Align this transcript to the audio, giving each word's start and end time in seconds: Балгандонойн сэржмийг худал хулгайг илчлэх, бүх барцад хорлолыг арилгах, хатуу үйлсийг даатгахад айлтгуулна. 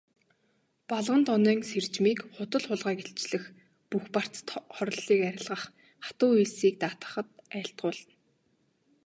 Балгандонойн 0.89 1.61
сэржмийг 1.69 2.19
худал 2.35 2.63
хулгайг 2.67 2.99
илчлэх, 3.11 3.43
бүх 3.89 4.03
барцад 4.15 4.47
хорлолыг 4.75 5.21
арилгах, 5.29 5.63
хатуу 6.05 6.31
үйлсийг 6.37 6.75
даатгахад 6.81 7.27
айлтгуулна. 7.57 8.13